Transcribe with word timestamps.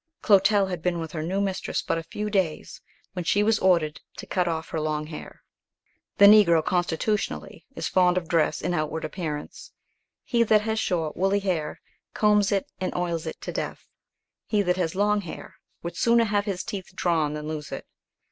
Clotel 0.23 0.65
had 0.67 0.81
been 0.81 0.99
with 0.99 1.11
her 1.11 1.21
new 1.21 1.39
mistress 1.39 1.83
but 1.83 1.99
a 1.99 2.01
few 2.01 2.31
days, 2.31 2.81
when 3.13 3.23
she 3.23 3.43
was 3.43 3.59
ordered 3.59 4.01
to 4.17 4.25
cut 4.25 4.47
off 4.47 4.69
her 4.69 4.79
long 4.81 5.05
hair. 5.05 5.43
The 6.17 6.25
Negro, 6.25 6.65
constitutionally, 6.65 7.67
is 7.75 7.87
fond 7.87 8.17
of 8.17 8.27
dress 8.27 8.63
and 8.63 8.73
outward 8.73 9.05
appearance. 9.05 9.73
He 10.23 10.41
that 10.41 10.61
has 10.61 10.79
short, 10.79 11.15
woolly 11.15 11.41
hair, 11.41 11.81
combs 12.15 12.51
it 12.51 12.65
and 12.79 12.95
oils 12.95 13.27
it 13.27 13.39
to 13.41 13.51
death. 13.51 13.85
He 14.47 14.63
that 14.63 14.77
has 14.77 14.95
long 14.95 15.21
hair, 15.21 15.57
would 15.83 15.95
sooner 15.95 16.23
have 16.23 16.45
his 16.45 16.63
teeth 16.63 16.95
drawn 16.95 17.35
than 17.35 17.47
lose 17.47 17.71
it. 17.71 17.85